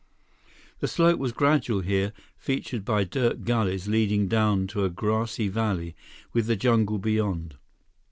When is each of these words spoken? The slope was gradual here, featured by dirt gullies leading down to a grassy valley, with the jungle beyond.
The 0.79 0.87
slope 0.87 1.19
was 1.19 1.31
gradual 1.31 1.81
here, 1.81 2.11
featured 2.35 2.83
by 2.83 3.03
dirt 3.03 3.43
gullies 3.43 3.87
leading 3.87 4.27
down 4.27 4.65
to 4.69 4.83
a 4.83 4.89
grassy 4.89 5.47
valley, 5.47 5.95
with 6.33 6.47
the 6.47 6.55
jungle 6.55 6.97
beyond. 6.97 7.55